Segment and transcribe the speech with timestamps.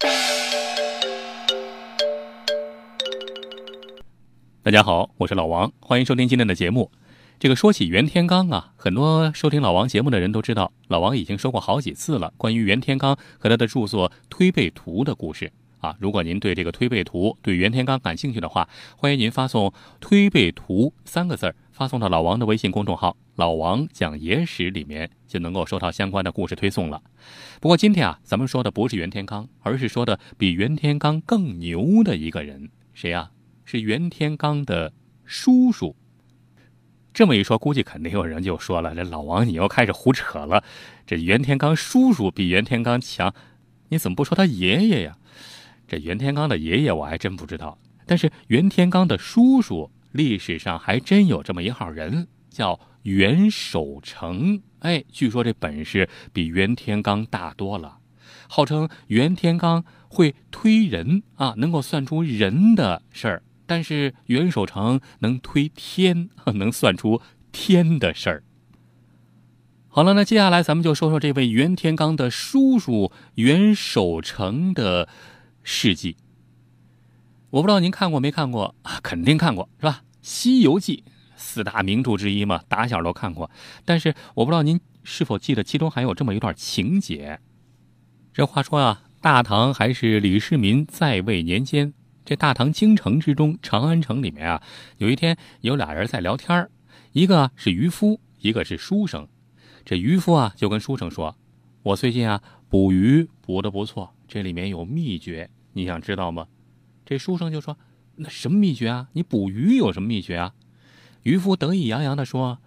[0.00, 0.08] 大
[4.70, 6.90] 家好，我是老王，欢迎收听今天的节目。
[7.38, 15.94] 这个说起袁天罡啊，很多收听老王节目的人都知道，老王已经说过好几次了关于袁天罡和他的著作《推背图》的故事啊。
[15.98, 27.02] 如果您对这个《推背图》对袁天罡感兴趣的话，欢迎您发送“推背图”三个字儿发送到老王的微信公众号“老王讲野史”里面，就能够收到相关的故事推送了。
[27.58, 33.30] 不过今天啊，咱们说的不是袁天罡，而是说的比袁天罡更牛的一个人，谁呀？
[33.64, 34.92] 是袁天罡的
[35.24, 35.96] 叔叔。
[37.14, 40.62] 这么一说，估计肯定有人就说了：“这老王，你又开始胡扯了。
[41.06, 43.32] 这袁天罡叔叔比袁天罡强，
[43.88, 45.16] 你怎么不说他爷爷呀？”
[45.88, 54.62] 这袁天罡的爷爷我还真不知道，但是袁天罡的叔叔历史上还真有这么一号人，叫袁守诚。
[54.80, 57.98] 哎，据说这本事比袁天罡大多了，
[58.48, 63.42] 号称袁天罡会推人啊，能够算出人的事儿。
[63.66, 67.20] 但是袁守诚能推天， 能算出
[67.52, 68.42] 天的事儿。
[69.88, 75.08] 好了，那接下来咱们就说说这位袁天罡的叔叔袁守诚的
[75.62, 76.16] 事迹。
[77.50, 79.00] 我不知道您看过没看过啊？
[79.02, 80.02] 肯定看过是吧？
[80.22, 81.04] 《西游记》
[81.36, 83.50] 四大名著之一嘛，打小都看过。
[83.84, 87.40] 但是我不知道您是否记得其中还有这么一段情节。
[88.32, 91.92] 这话说啊，大唐还是李世民在位年间。
[92.24, 94.62] 这大唐京城之中，长安城里面啊，
[94.98, 96.68] 有一天有俩人在聊天
[97.10, 99.26] 一个是渔夫，一个是书生。
[99.84, 101.36] 这渔夫啊就跟书生说
[101.82, 106.46] ：“我最近啊捕鱼捕的不错，这里面有秘诀，你想知道吗？”
[107.10, 107.76] 这书生就说
[108.14, 109.08] ：“那什么秘诀啊？
[109.14, 110.54] 你捕鱼有什么秘诀啊？”
[111.24, 112.60] 渔夫得意洋洋地说：“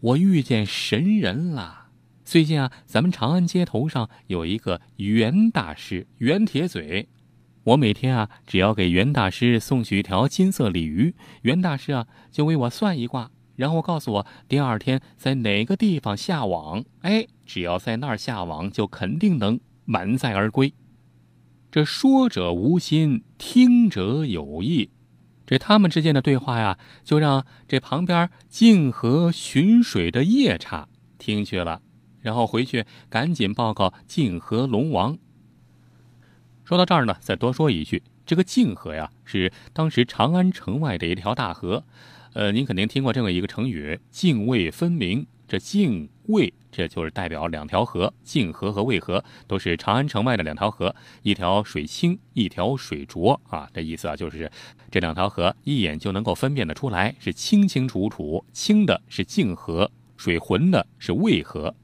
[0.00, 1.86] 我遇见神人了！
[2.26, 7.08] 最近啊，咱们长安街头上有一个袁大师，袁铁嘴。”
[7.64, 16.84] 我每天啊，只要给袁大师送去一条金色鲤鱼，袁大师啊就为我算一卦，然后告诉我第二天在哪个地方下网。
[17.00, 20.74] 哎，只要在那儿下网，就肯定能满载而归。
[21.74, 24.90] 这说者无心，听者有意。
[25.44, 30.86] 这他们之间的对话呀，就让这旁边泾河寻水的夜叉
[31.18, 31.82] 听去了，
[32.20, 35.18] 然后回去赶紧报告泾河龙王。
[36.62, 41.82] 说到这儿呢，再多说一句，这个泾河呀，是当时长安城外的一条大河。
[42.34, 45.26] 呃，您肯定听过这么一个成语“泾渭分明”。
[45.46, 53.68] 这泾渭，这就是代表两条河，泾河和渭河都是长安城外的两条河，一条水清，一条水浊啊。
[53.72, 54.50] 这意思啊，就是
[54.90, 61.74] 这两条河一眼就能够分辨得出来，是清清楚楚，清的是泾河，水浑的是渭河。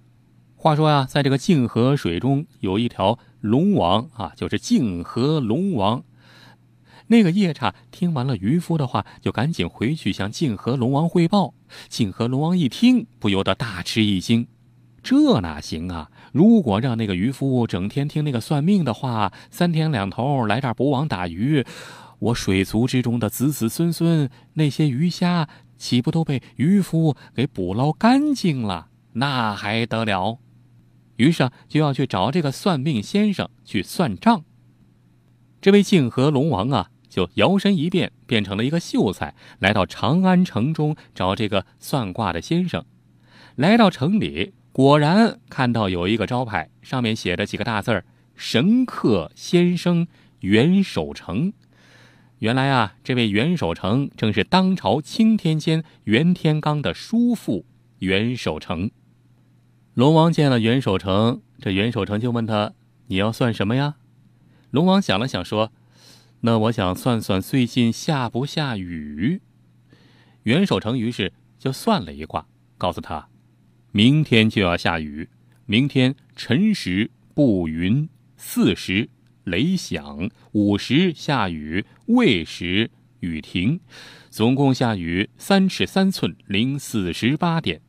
[0.56, 3.19] 话说呀，在这个泾河水中有一条。
[3.43, 6.04] 龙王啊，就是泾河龙王。
[7.06, 11.54] 那个夜叉听完了渔夫的话，就赶紧回去向泾河龙王汇报。
[11.88, 14.47] 泾河龙王一听，不由得大吃一惊：
[15.03, 16.10] 这哪行啊！
[16.32, 21.64] 如果让那个渔夫整天听那个算命的话，三天两头来这儿捕网打鱼，
[22.19, 28.88] 我水族之中的子子孙孙，那些鱼虾岂不都被渔夫给捕捞干净了？
[29.14, 30.38] 那还得了！
[31.16, 34.44] 于是啊，就要去找这个算命先生去算账。
[35.60, 42.87] 这位泾河龙王啊，就摇身一变，变成了一个秀才，来到长安城中找这个算卦的先生。
[43.56, 50.06] 来到城里，果然看到有一个招牌，上面写着几个大字儿：“神客先生
[50.41, 51.53] 袁守诚。”
[52.38, 57.66] 原来啊，这位袁守诚正是当朝钦天监袁天罡的叔父
[57.99, 58.91] 袁守诚。
[59.93, 62.72] 龙王见了袁守诚，这袁守诚就问他
[63.09, 63.97] ：“你要算什么呀？”
[64.70, 65.72] 龙王想了想说
[66.41, 69.41] ：“那我想算算最近下不下雨。”
[70.45, 72.47] 袁守诚于是就算了一卦，
[72.78, 73.28] 告诉他
[73.93, 75.29] ：“明天就要下雨，
[75.67, 79.09] 明天辰时布云，巳时
[79.45, 83.81] 雷响，午时下雨，未时雨停，
[84.31, 87.82] 总共下雨三尺三寸零四十八点。”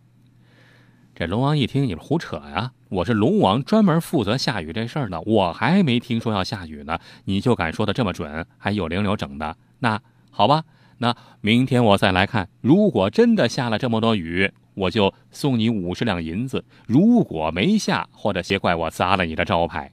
[1.13, 2.71] 这龙王一听，你是胡扯呀！
[2.87, 5.19] 我是龙王，专门负责下雨这事儿呢。
[5.25, 9.57] 我还没听说要下雨呢，你就敢说的这么准，还有零有整的？
[9.79, 10.63] 那好吧，
[10.99, 12.47] 那明天我再来看。
[12.61, 19.91] 如果真的下了这么多雨，我就送你五十两银子；如果没下，或者别怪我砸了你的招牌。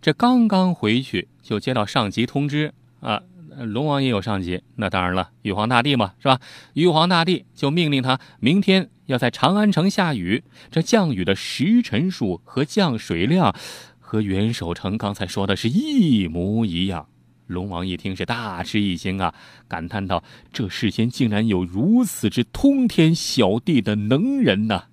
[0.00, 3.22] 这刚刚回去，就接到上级通知啊。
[3.58, 6.40] 龙王也有上级，那当然了，玉皇大帝嘛，是吧？
[6.72, 13.54] 玉皇大帝就命令他明天要在长安城下雨，这降雨的时辰数和降水量，
[13.98, 17.08] 和袁守诚刚才说的是一模一样。
[17.46, 19.34] 龙王一听是大吃一惊啊，
[19.66, 20.22] 感叹道
[20.52, 24.84] ：“这世间竟然有如此之通天晓地的能人呐！”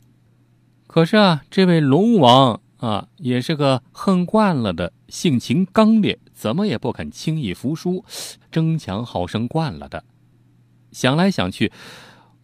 [0.87, 8.03] 可是啊，这位龙王啊，也是个恨惯了的，性情刚烈，怎么也不肯轻易服输，
[8.51, 10.03] 争强好胜惯了的。
[10.91, 11.71] 想来想去，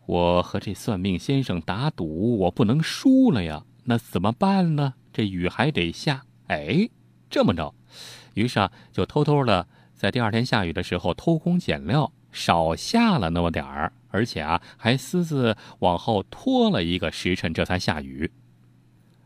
[0.05, 4.95] 我和这算命先生打赌，我不能输了呀，那怎么办呢？
[5.13, 6.89] 这雨还得下，哎，
[7.29, 7.73] 这么着，
[8.33, 9.67] 于是啊，就偷偷的。
[9.95, 18.29] 在第二天下雨的时候，偷工减料，少下了那么点儿，而且啊，还私自往后拖了一个时辰，这才下雨。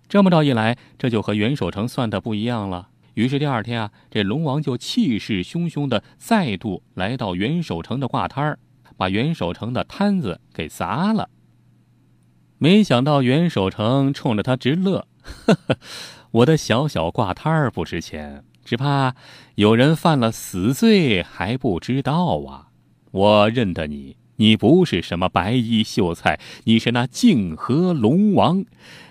[0.07, 2.89] 这么着一来，这就和袁守诚算的不一样了。
[3.15, 8.59] 于是第二天啊，这龙王就气势汹汹的再度来到袁守诚的挂摊儿，
[8.97, 11.29] 把袁守诚的摊子给砸了。
[12.57, 15.77] 没想到袁守诚冲着他直乐：“呵呵，
[16.31, 19.15] 我的小小挂摊儿不值钱。”只怕
[19.55, 22.67] 有人犯了死罪还不知道啊！
[23.11, 28.65] 我认得你，你不是什么白衣秀才，你是那泾河龙王。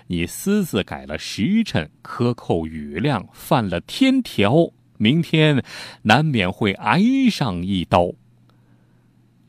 [0.05, 5.63] 你私自改了时辰，克扣雨量，犯了天条，明天
[6.03, 7.01] 难免会挨
[7.31, 8.11] 上一刀。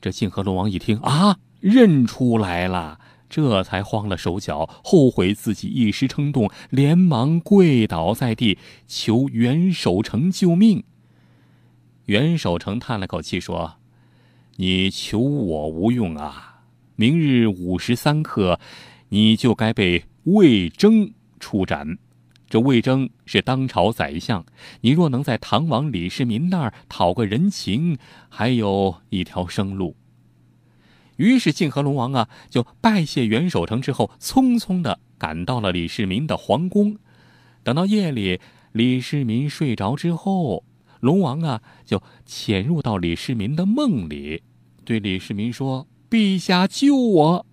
[0.00, 3.00] 这泾河龙王一听啊，认出来了。
[3.30, 8.56] 这才慌了手脚，后悔自己一时冲动，连忙跪倒在地，
[8.86, 10.82] 求袁守诚救命。
[12.06, 13.74] 袁守诚叹了口气说
[14.56, 16.62] ：“你求我无用啊！
[16.96, 18.58] 明日午时三刻，
[19.10, 21.98] 你就该被魏征处斩。
[22.48, 24.44] 这魏征是当朝宰相，
[24.80, 27.98] 你若能在唐王李世民那儿讨个人情，
[28.28, 29.96] 还有一条生路。”
[31.16, 36.96] 于是泾河龙王啊，就拜谢袁守诚之后，匆匆的赶到了李世民的皇宫。
[37.64, 38.40] 等到夜里，
[38.72, 40.64] 李世民睡着之后，
[41.00, 44.42] 龙王啊就潜入到李世民的梦里，
[44.84, 47.46] 对李世民说：“陛下救我！”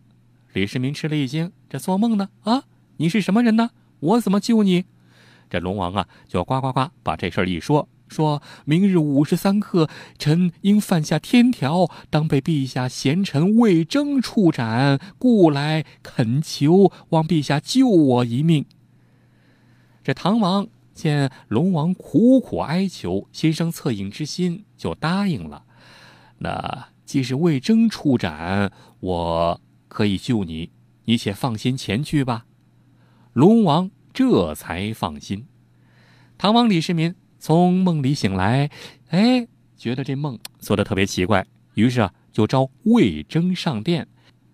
[0.54, 2.30] 李世民吃了一惊：“这做梦呢？
[2.44, 2.66] 啊，
[2.98, 3.72] 你是什么人呢？
[4.06, 4.86] 我怎么救你？”
[5.50, 7.88] 这龙王啊，就呱呱呱把这事儿一说。
[8.08, 18.66] 说明日午时三刻，臣因犯下天条，当被陛下贤臣魏征处斩，故来恳求望陛下救我一命。
[20.04, 25.64] 这唐王见龙王苦苦哀求，心生恻隐之心，就答应了。
[26.38, 30.70] 那既是魏征处斩，我可以救你，
[31.06, 32.46] 你且放心前去吧。
[33.34, 35.46] 龙王这才放心。
[36.40, 37.14] 唐王李世民。
[37.38, 38.72] 从梦里醒来，
[39.10, 39.48] 哎，
[39.78, 41.46] 觉得这梦做的特别奇怪，
[41.76, 44.08] 于是啊，就召魏征上殿。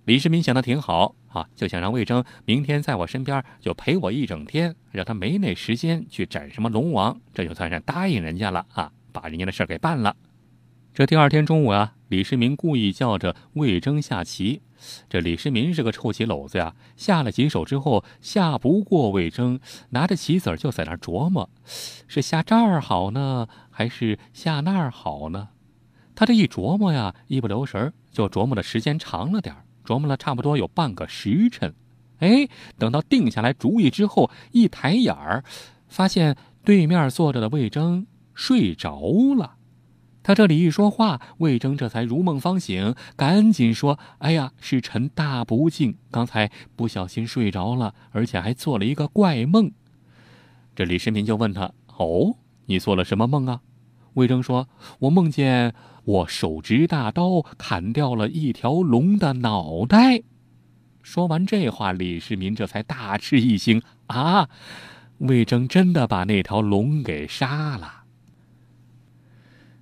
[0.04, 10.14] 李世民想的挺好啊，就想让魏征明天在我身边就陪我一整天，让他没那时间去斩什么龙王，这就算是答应人家了啊，把人家的事给办了。
[10.94, 14.62] 这第二天中午啊，李世民故意叫着魏征下棋。
[15.08, 19.58] 这李世民是个臭棋篓子呀，下了几手之后下不过魏征，
[19.92, 21.50] 拿着棋子就在那琢磨，
[22.08, 25.48] 是下这儿好呢，还是下那儿好呢？
[26.14, 29.56] 他这一琢磨呀，一不留神就琢磨的时间长了点
[29.86, 31.74] 琢磨了差不多有半个时辰。
[32.20, 35.46] 哎，等到定下来主意之后，一抬眼儿，
[35.88, 36.36] 发现
[36.66, 39.00] 对面坐着的魏征睡着
[39.38, 39.56] 了。
[40.24, 49.72] 他这里一说话，魏征这才如梦方醒，赶紧说：“哎呀，是臣大不敬，刚才不小心睡着了，而且还做了一个怪梦。”
[50.76, 52.36] 这李世民就问他：“哦，
[52.68, 53.62] 你做了什么梦啊？”
[54.14, 54.68] 魏征说
[55.00, 55.74] ：“我梦见
[56.04, 60.22] 我手执大刀砍掉了一条龙的脑袋。”
[61.02, 64.50] 说完这话，李世民这才大吃一惊：“啊，
[65.18, 68.01] 魏征真的把那条龙给杀了？”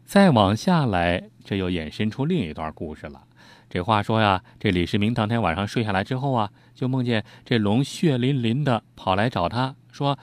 [0.10, 3.25] 再往下来，这又衍生出另一段故事了。
[3.70, 10.18] 这话说呀，这李世民当天晚上睡下来之后啊，就梦见这龙血淋淋的跑来找他，说：“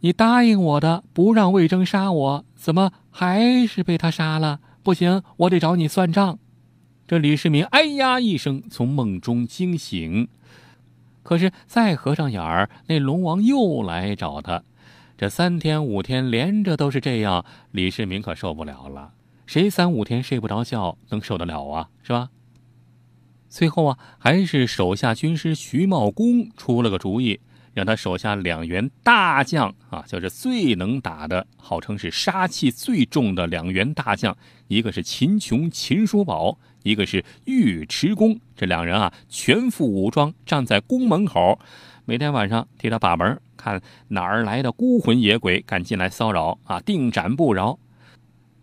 [0.00, 4.60] 你答应我的，不让魏征杀我，怎么还是被他杀了？
[4.82, 6.38] 不行，我得找你算账。”
[7.08, 10.28] 这李世民哎呀一声从梦中惊醒，
[11.22, 14.62] 可是再合上眼儿，那龙王又来找他。
[15.16, 19.12] 这三天五天连着都是这样，李世民可受不了了。
[19.46, 21.88] 谁三五天睡不着觉能受得了啊？
[22.02, 22.30] 是吧？
[23.48, 27.38] 最后啊，还是手下军师徐茂公出了个主意，
[27.74, 34.34] 让他手下两员大将啊，就是最能打的，号称是杀气最重的两员大将，
[34.68, 38.40] 一个是秦琼、秦叔宝，一个是尉迟恭。
[38.56, 41.58] 这两人啊，全副武装，站在宫门口，
[42.06, 47.78] 每天晚上替他把门，看哪儿来的孤魂野鬼敢进来骚扰啊，定斩不饶。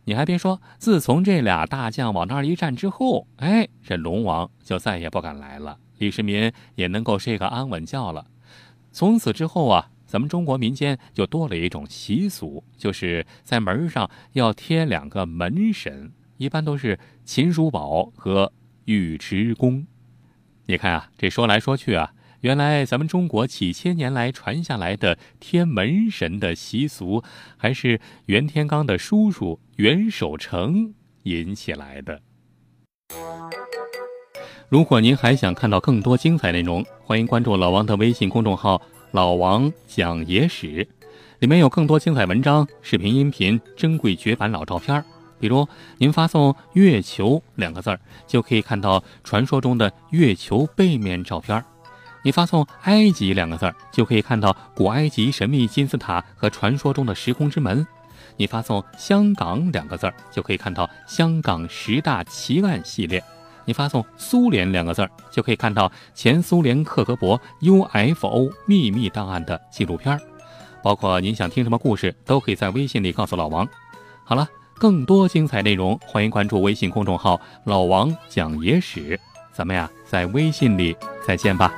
[0.10, 8.26] 你还别说，自从这俩大将往那儿一站之后，哎，这龙王就再也不敢来了，李世民也能够睡个安稳觉了。
[8.92, 18.52] 从此之后啊，咱们中国民间就多了一种习俗，就是在门上要贴两个门神，一般都是秦叔宝和
[18.86, 19.86] 尉迟恭。
[20.66, 27.22] 你看啊，这说来说去啊，原来咱们中国几千年来传下来的贴门神的习俗，
[27.58, 30.94] 还是袁天罡的叔叔袁守诚
[31.24, 32.22] 引起来的。
[34.70, 38.82] 如果您还想看到更多精彩内容，欢迎关注老王的微信公众号
[39.12, 40.88] “老王讲野史”，
[41.40, 45.04] 里面有更多精彩文章、视频、音频、珍贵绝版老照片。
[45.42, 45.68] 比如，
[45.98, 51.60] 您发送“月球”两个字儿，就可以看到传说中的月球背面照片；
[52.22, 57.86] 你发送“埃及”两个字儿，就可以看到古埃及神秘金字塔和传说中的时空之门；
[58.36, 63.24] 你发送“香港”两个字儿，就可以看到香港十大奇案系列。
[63.66, 70.20] 你发送“苏联”两个字儿，就可以看到前苏联克格勃 UFO 秘密档案的纪录片儿，
[70.84, 73.68] 包括您想听什么故事，都可以在微信里告诉老王。
[74.26, 79.20] 好了，更多精彩内容，欢迎关注微信公众号“老王讲野史”。
[79.54, 80.96] 咱们呀，在微信里
[81.26, 81.74] 再见吧。